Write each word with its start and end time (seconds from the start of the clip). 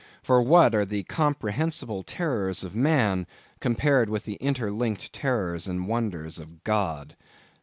For 0.23 0.41
what 0.41 0.73
are 0.73 0.83
the 0.83 1.03
comprehensible 1.03 2.01
terrors 2.01 2.63
of 2.63 2.73
man 2.73 3.27
compared 3.59 4.09
with 4.09 4.25
the 4.25 4.37
interlinked 4.41 5.13
terrors 5.13 5.67
and 5.67 5.87
wonders 5.87 6.39
of 6.39 6.63
God! 6.63 7.15